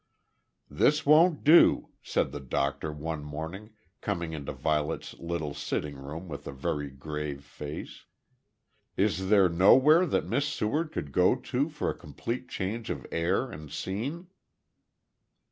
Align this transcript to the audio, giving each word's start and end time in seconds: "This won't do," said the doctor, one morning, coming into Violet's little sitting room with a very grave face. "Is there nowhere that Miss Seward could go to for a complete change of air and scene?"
"This 0.67 1.05
won't 1.05 1.43
do," 1.43 1.89
said 2.01 2.31
the 2.31 2.39
doctor, 2.39 2.91
one 2.91 3.23
morning, 3.23 3.75
coming 4.01 4.33
into 4.33 4.51
Violet's 4.51 5.13
little 5.19 5.53
sitting 5.53 5.95
room 5.95 6.27
with 6.27 6.47
a 6.47 6.51
very 6.51 6.89
grave 6.89 7.43
face. 7.43 8.07
"Is 8.97 9.29
there 9.29 9.47
nowhere 9.47 10.07
that 10.07 10.25
Miss 10.25 10.47
Seward 10.47 10.91
could 10.91 11.11
go 11.11 11.35
to 11.35 11.69
for 11.69 11.91
a 11.91 11.95
complete 11.95 12.49
change 12.49 12.89
of 12.89 13.05
air 13.11 13.51
and 13.51 13.71
scene?" 13.71 14.29